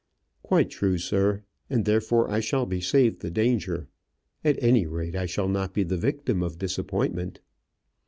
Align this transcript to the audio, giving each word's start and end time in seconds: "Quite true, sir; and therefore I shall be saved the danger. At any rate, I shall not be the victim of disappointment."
"Quite 0.41 0.71
true, 0.71 0.97
sir; 0.97 1.43
and 1.69 1.85
therefore 1.85 2.27
I 2.27 2.39
shall 2.39 2.65
be 2.65 2.81
saved 2.81 3.21
the 3.21 3.29
danger. 3.29 3.87
At 4.43 4.57
any 4.59 4.87
rate, 4.87 5.15
I 5.15 5.27
shall 5.27 5.47
not 5.47 5.75
be 5.75 5.83
the 5.83 5.95
victim 5.95 6.41
of 6.41 6.57
disappointment." 6.57 7.39